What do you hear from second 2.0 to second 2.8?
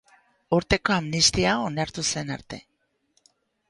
zen arte.